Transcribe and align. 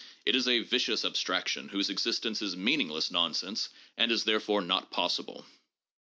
It 0.25 0.35
is 0.35 0.47
a 0.47 0.61
vicious 0.63 1.05
abstraction 1.05 1.69
whose 1.69 1.87
existence 1.91 2.41
is 2.41 2.55
meaningless 2.55 3.11
nonsense, 3.11 3.69
and 3.95 4.11
is 4.11 4.23
therefore 4.23 4.63
not 4.63 4.89
possible. 4.89 5.45